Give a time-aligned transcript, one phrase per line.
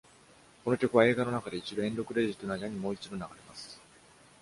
[0.65, 3.79] この曲は映画の中で一度、エンドクレジットの間にもう一度流れます。